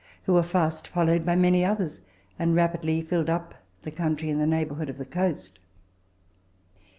[0.23, 2.01] who were fast followed by many others,
[2.39, 3.53] and rapidly filled up
[3.83, 5.59] the country in the neighbourhood of the coast.